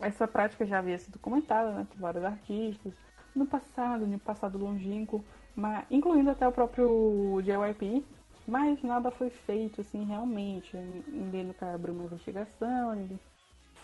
[0.00, 1.86] Essa prática já havia sido comentada, né?
[1.88, 2.92] Por vários artistas.
[3.34, 8.04] No passado, no passado longínquo, mas, incluindo até o próprio JYP,
[8.46, 10.76] mas nada foi feito, assim, realmente.
[11.08, 13.18] Ninguém nunca abriu uma investigação, ninguém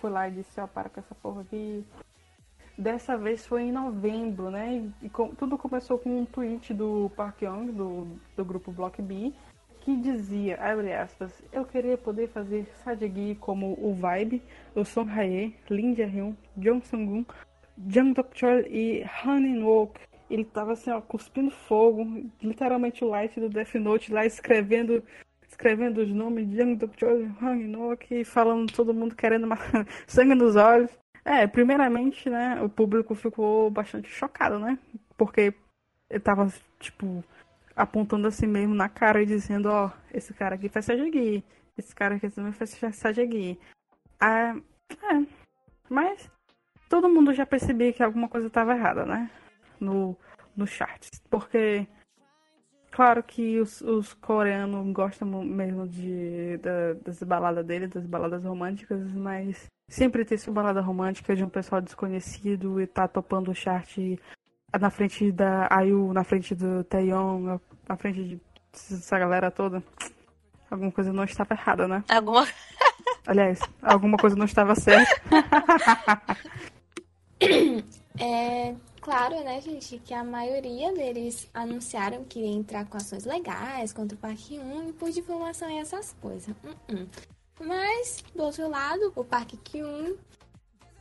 [0.01, 1.84] foi lá e disse, ó, para com essa porra aqui.
[2.81, 4.91] Dessa vez foi em novembro, né?
[5.03, 9.35] E com- tudo começou com um tweet do Park Young, do, do grupo Block B,
[9.83, 14.43] que dizia, abre aspas, eu queria poder fazer Sajegi como o Vibe,
[14.74, 17.26] o Song Hae, Lim Jae-hyun, Jung Sung-gun,
[17.87, 20.01] Jang Dok-chol e Han In-wook.
[20.31, 22.07] Ele tava assim, ó, cuspindo fogo,
[22.43, 25.03] literalmente o Light do Death Note lá escrevendo
[25.47, 29.59] escrevendo os nomes de Jang Dok-chol, Han In-wook e falando todo mundo querendo ma-
[30.07, 30.91] sangue nos olhos.
[31.25, 34.79] É, primeiramente, né, o público ficou bastante chocado, né?
[35.16, 35.55] Porque
[36.09, 37.23] ele tava, tipo,
[37.77, 41.45] apontando assim mesmo na cara e dizendo, ó, esse cara aqui faz Sajegi,
[41.77, 43.59] esse cara aqui também faz Sajegi.
[44.21, 44.57] Ah,
[45.03, 45.27] é,
[45.91, 46.31] mas
[46.89, 49.31] todo mundo já percebia que alguma coisa estava errada, né?
[49.81, 50.16] No,
[50.57, 51.11] no charts.
[51.31, 51.87] Porque,
[52.91, 59.01] claro que os, os coreanos gostam mesmo de, da- das baladas dele, das baladas românticas,
[59.12, 63.99] mas sempre tem essa balada romântica de um pessoal desconhecido e tá topando o chart
[64.80, 68.41] na frente da Ayu, na frente do Taeyong, na frente de
[68.72, 69.82] essa galera toda.
[70.70, 72.05] Alguma coisa não estava errada, né?
[72.09, 72.47] Alguma.
[73.26, 75.20] Aliás, alguma coisa não estava certa.
[78.18, 83.93] É claro, né, gente, que a maioria deles anunciaram que ia entrar com ações legais
[83.93, 86.55] contra o Parque 1 e por difamação e essas coisas.
[86.62, 87.09] Uh-uh.
[87.61, 90.17] Mas, do outro lado, o Parque Q1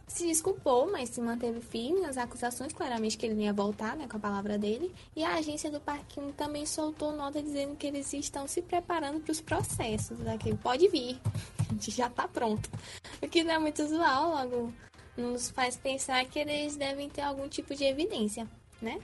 [0.10, 4.08] se desculpou, mas se manteve firme nas acusações, claramente que ele não ia voltar, né,
[4.08, 4.94] com a palavra dele.
[5.16, 9.20] E a agência do Parque 1 também soltou nota dizendo que eles estão se preparando
[9.22, 11.20] para os processos, né, que pode vir,
[11.70, 12.70] a gente já tá pronto.
[13.22, 14.74] O que não é muito usual, logo
[15.16, 18.48] nos faz pensar que eles devem ter algum tipo de evidência,
[18.82, 19.00] né?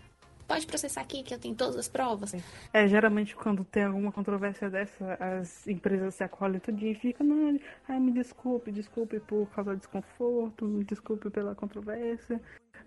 [0.48, 2.34] Pode processar aqui que eu tenho todas as provas.
[2.72, 7.60] É, geralmente quando tem alguma controvérsia dessa, as empresas se acolhem tudinho e ficam, não,
[7.88, 12.40] ai, me desculpe, desculpe por causar desconforto, me desculpe pela controvérsia.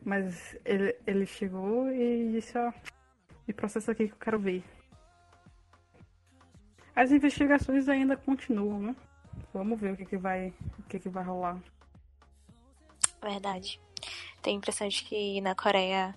[0.05, 2.73] Mas ele, ele chegou e disse, ó,
[3.47, 4.63] me processa aqui que eu quero ver.
[6.95, 8.97] As investigações ainda continuam, né?
[9.55, 10.53] Vamos ver o que, que vai.
[10.79, 11.59] O que, que vai rolar.
[13.23, 13.81] Verdade.
[14.43, 16.15] Tenho a impressão de que na Coreia,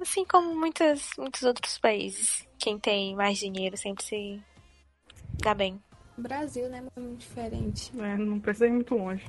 [0.00, 4.42] assim como muitas, muitos outros países, quem tem mais dinheiro sempre se
[5.42, 5.80] dá bem.
[6.16, 7.90] Brasil, né, é muito diferente.
[7.98, 9.24] É, não precisa ir muito longe.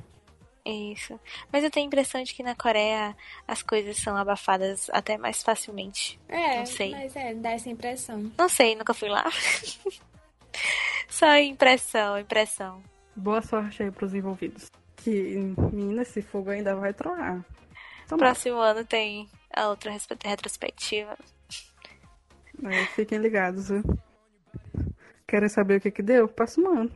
[0.66, 1.20] Isso.
[1.52, 3.16] Mas eu tenho a impressão de que na Coreia
[3.48, 6.20] as coisas são abafadas até mais facilmente.
[6.28, 6.92] É, Não sei.
[6.92, 8.32] mas é, dá essa impressão.
[8.38, 9.26] Não sei, nunca fui lá.
[11.10, 12.84] Só impressão, impressão.
[13.16, 14.70] Boa sorte aí pros envolvidos.
[14.98, 15.10] Que,
[15.74, 17.44] menina, esse fogo ainda vai troar.
[18.08, 19.92] Próximo ano tem a outra
[20.24, 21.18] retrospectiva.
[22.96, 23.84] Fiquem ligados, viu?
[25.28, 26.28] Querem saber o que que deu?
[26.28, 26.92] Próximo ano.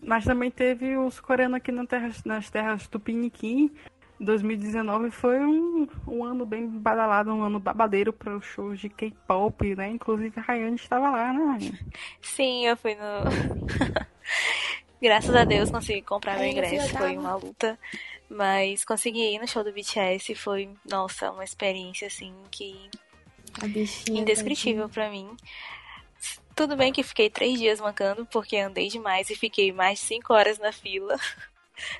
[0.00, 3.72] Mas também teve os coreanos aqui na terra- nas terras Tupiniquim.
[4.22, 9.74] 2019 foi um, um ano bem badalado, um ano babadeiro para os shows de K-pop,
[9.74, 9.88] né?
[9.90, 11.44] Inclusive a Rayane estava lá, né?
[11.44, 11.78] Rayane?
[12.20, 14.02] Sim, eu fui no.
[15.02, 17.76] Graças a Deus consegui comprar meu ingresso, foi uma luta.
[18.30, 22.88] Mas consegui ir no show do BTS, foi, nossa, uma experiência assim que
[24.08, 25.36] indescritível pra mim.
[26.54, 30.32] Tudo bem que fiquei três dias mancando, porque andei demais e fiquei mais de cinco
[30.32, 31.16] horas na fila.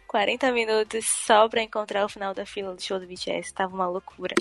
[0.07, 3.53] 40 minutos só pra encontrar o final da fila do show do BTS.
[3.55, 4.35] Tava uma loucura.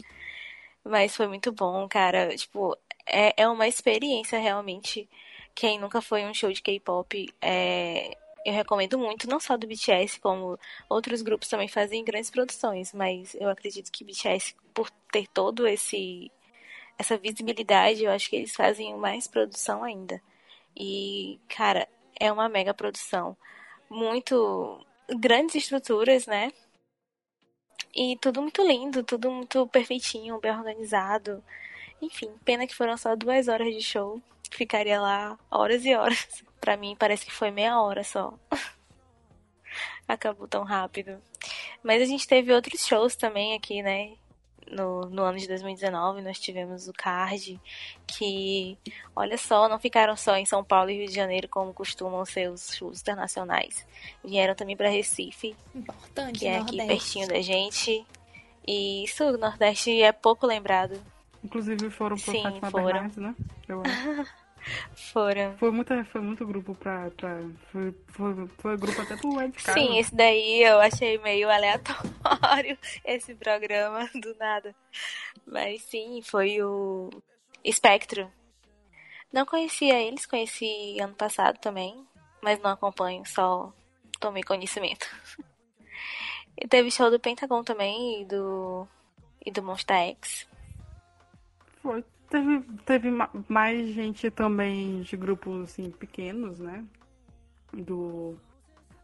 [0.84, 2.36] Mas foi muito bom, cara.
[2.36, 5.10] Tipo, é, é uma experiência realmente.
[5.56, 10.20] Quem nunca foi um show de K-pop, é, eu recomendo muito, não só do BTS,
[10.20, 10.58] como
[10.90, 12.94] outros grupos também fazem grandes produções.
[12.94, 16.32] Mas eu acredito que BTS, por ter todo esse
[16.98, 20.22] essa visibilidade, eu acho que eles fazem mais produção ainda.
[20.78, 21.88] E, cara,
[22.20, 23.36] é uma mega produção.
[23.90, 24.86] Muito
[25.20, 26.52] grandes estruturas, né?
[27.94, 31.44] E tudo muito lindo, tudo muito perfeitinho, bem organizado.
[32.02, 34.22] Enfim, pena que foram só duas horas de show.
[34.50, 36.44] Ficaria lá horas e horas.
[36.60, 38.34] Pra mim parece que foi meia hora só.
[40.08, 41.22] Acabou tão rápido.
[41.84, 44.14] Mas a gente teve outros shows também aqui, né?
[44.72, 47.60] No, no ano de 2019 nós tivemos o Card,
[48.08, 48.78] que,
[49.14, 52.50] olha só, não ficaram só em São Paulo e Rio de Janeiro como costumam ser
[52.50, 53.86] os shows internacionais.
[54.24, 56.88] Vieram também para Recife, Importante, que é aqui Nordeste.
[56.88, 58.06] pertinho da gente.
[58.66, 61.00] E isso, o Nordeste é pouco lembrado.
[61.44, 62.86] Inclusive foram por Sim, Fátima foram.
[62.86, 63.36] Bernardes, né?
[63.68, 64.41] Eu acho.
[65.14, 65.58] Foram.
[65.58, 67.10] Foi, muita, foi muito grupo pra.
[67.12, 67.40] pra
[67.72, 69.56] foi, foi, foi grupo até pro Carlos.
[69.58, 74.76] Sim, esse daí eu achei meio aleatório, esse programa, do nada.
[75.46, 77.10] Mas sim, foi o
[77.64, 78.32] Espectro.
[79.32, 82.06] Não conhecia eles, conheci ano passado também,
[82.42, 83.74] mas não acompanho, só
[84.20, 85.08] tomei conhecimento.
[86.58, 88.88] E teve show do Pentagon também e do,
[89.44, 90.48] e do Monsta X.
[91.82, 92.04] Foi.
[92.32, 96.84] Teve, teve ma- mais gente também de grupos assim, pequenos, né?
[97.74, 98.38] Do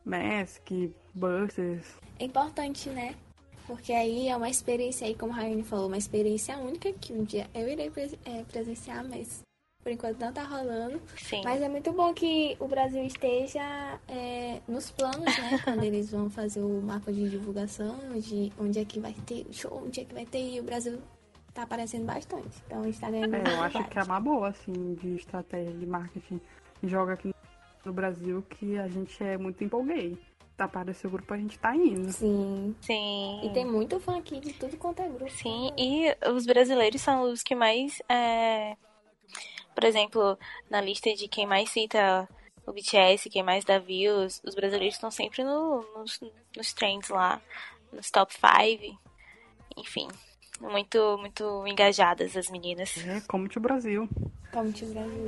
[0.05, 0.65] Mask,
[1.13, 1.85] Busters.
[2.19, 3.15] É importante, né?
[3.67, 7.25] Porque aí é uma experiência aí, como a Raine falou, uma experiência única que um
[7.25, 9.41] dia eu irei pres- é, presenciar, mas
[9.83, 11.01] por enquanto não tá rolando.
[11.17, 11.41] Sim.
[11.43, 13.61] Mas é muito bom que o Brasil esteja
[14.07, 15.59] é, nos planos, né?
[15.65, 19.83] Quando eles vão fazer o mapa de divulgação, de onde é que vai ter show,
[19.85, 20.97] onde é que vai ter, e o Brasil
[21.57, 22.61] tá aparecendo bastante.
[22.65, 25.15] Então a gente tá ganhando É, muito eu acho que é uma boa, assim, de
[25.15, 26.39] estratégia de marketing.
[26.83, 27.33] Joga aqui
[27.83, 30.17] no Brasil que a gente é muito empolguei.
[30.55, 32.11] Tá para esse grupo a gente tá indo.
[32.11, 32.75] Sim.
[32.81, 33.41] Sim.
[33.43, 35.29] E tem muito fã aqui de tudo quanto é grupo.
[35.31, 38.01] Sim, e os brasileiros são os que mais.
[38.09, 38.75] é,
[39.75, 40.37] Por exemplo,
[40.69, 42.27] na lista de quem mais cita
[42.65, 46.19] o BTS, quem mais dá views, os brasileiros estão sempre no- nos,
[46.55, 47.39] nos trends lá,
[47.93, 48.99] nos top 5.
[49.77, 50.07] Enfim,
[50.59, 52.95] muito, muito engajadas as meninas.
[52.97, 54.07] É, como o Brasil.
[54.51, 55.27] Como o Brasil.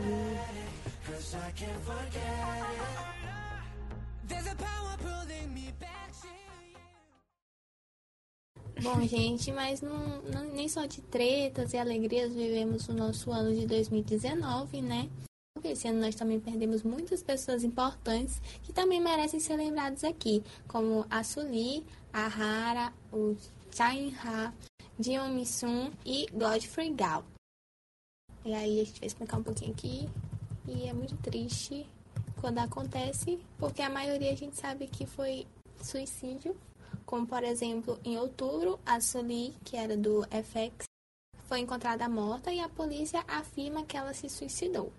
[8.82, 13.53] Bom, gente, mas não, não- nem só de tretas e alegrias vivemos o nosso ano
[13.53, 15.09] de 2019, né?
[15.53, 20.41] Porque esse ano nós também perdemos muitas pessoas importantes que também merecem ser lembradas aqui,
[20.67, 23.36] como a Suli, a Hara, o
[23.75, 24.53] Chain Ha,
[25.00, 27.24] Dion Misun e Godfrey Gal.
[28.43, 30.10] E aí a gente vai explicar um pouquinho aqui.
[30.68, 31.88] E é muito triste
[32.39, 35.47] quando acontece, porque a maioria a gente sabe que foi
[35.82, 36.56] suicídio
[37.10, 40.86] como por exemplo, em outubro, a Sully, que era do FX,
[41.47, 44.93] foi encontrada morta e a polícia afirma que ela se suicidou.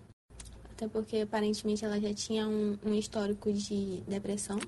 [0.73, 4.59] Até porque aparentemente ela já tinha um, um histórico de depressão.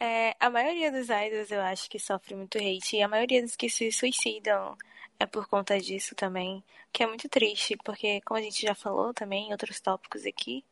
[0.00, 3.56] É, a maioria dos idols eu acho que sofre muito hate, e a maioria dos
[3.56, 4.76] que se suicidam
[5.18, 6.62] é por conta disso também,
[6.92, 10.64] que é muito triste, porque como a gente já falou também em outros tópicos aqui,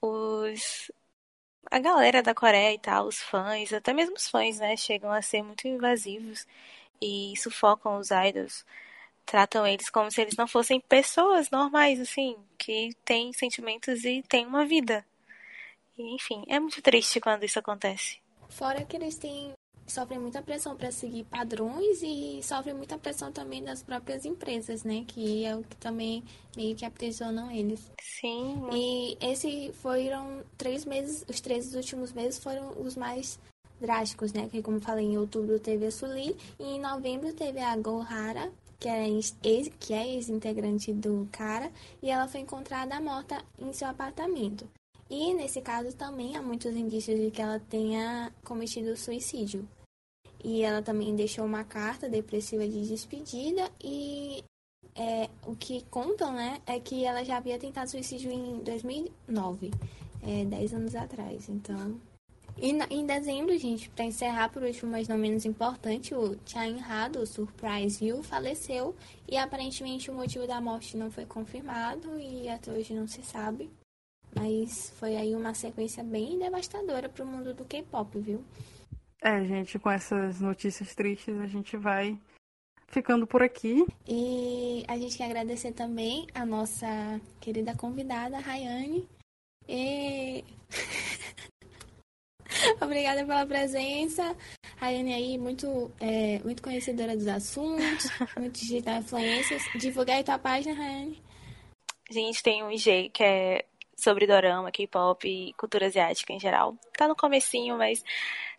[0.00, 0.90] os
[1.70, 5.22] a galera da Coreia e tal, os fãs, até mesmo os fãs, né, chegam a
[5.22, 6.46] ser muito invasivos
[7.02, 8.64] e sufocam os idols,
[9.26, 14.46] tratam eles como se eles não fossem pessoas normais, assim, que têm sentimentos e têm
[14.46, 15.04] uma vida.
[15.96, 18.18] E, enfim, é muito triste quando isso acontece.
[18.48, 19.52] Fora que eles têm
[19.86, 25.04] sofrem muita pressão para seguir padrões e sofrem muita pressão também das próprias empresas, né?
[25.06, 26.24] Que é o que também
[26.56, 27.90] meio que aprisionam eles.
[28.00, 33.38] Sim, E esse foram três meses, os três últimos meses foram os mais
[33.80, 34.48] drásticos, né?
[34.50, 38.88] Que como falei, em outubro teve a Suli e em novembro teve a Gohara, que
[38.88, 39.36] é ex,
[39.78, 41.70] que é ex-integrante do cara,
[42.02, 44.68] e ela foi encontrada morta em seu apartamento.
[45.10, 49.68] E nesse caso também há muitos indícios de que ela tenha cometido suicídio.
[50.42, 54.44] E ela também deixou uma carta depressiva de despedida e
[54.94, 59.70] é, o que contam, né, é que ela já havia tentado suicídio em 2009,
[60.22, 62.00] é, 10 anos atrás, então...
[62.56, 67.08] E em dezembro, gente, para encerrar por último, mas não menos importante, o Chain Ha,
[67.08, 68.94] do Surprise You, faleceu
[69.28, 73.68] e aparentemente o motivo da morte não foi confirmado e até hoje não se sabe.
[74.36, 78.44] Mas foi aí uma sequência bem devastadora pro mundo do K-pop, viu?
[79.22, 82.18] É, gente, com essas notícias tristes a gente vai
[82.88, 83.86] ficando por aqui.
[84.06, 89.08] E a gente quer agradecer também a nossa querida convidada, Rayane.
[89.68, 90.44] E...
[92.80, 94.36] Obrigada pela presença.
[94.76, 99.62] Rayane aí, muito, é, muito conhecedora dos assuntos, muito digital influências.
[99.76, 101.22] Divulgar aí tua página, Rayane.
[102.10, 103.64] gente tem um IG que é
[103.96, 106.76] sobre dorama, K-pop e cultura asiática em geral.
[106.96, 108.04] Tá no comecinho, mas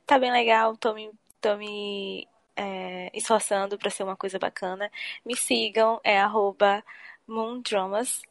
[0.05, 0.75] tá bem legal.
[0.77, 1.11] Tô me,
[1.41, 4.91] tô me é, esforçando pra ser uma coisa bacana.
[5.25, 6.83] Me sigam, é arroba
[7.27, 8.21] moondramas,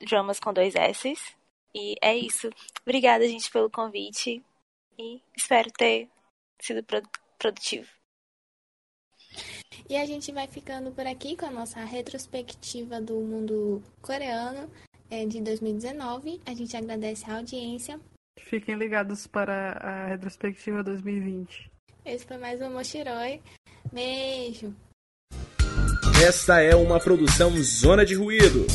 [0.00, 1.14] dramas com dois S.
[1.74, 2.50] E é isso.
[2.82, 4.42] Obrigada, gente, pelo convite.
[4.98, 6.08] E espero ter
[6.60, 7.88] sido produ- produtivo.
[9.88, 14.70] E a gente vai ficando por aqui com a nossa retrospectiva do mundo coreano
[15.28, 16.40] de 2019.
[16.46, 18.00] A gente agradece a audiência.
[18.38, 21.70] Fiquem ligados para a retrospectiva 2020.
[22.04, 23.40] Esse foi mais um Mochiroi.
[23.92, 24.74] Beijo!
[26.26, 28.66] Esta é uma produção Zona de Ruído.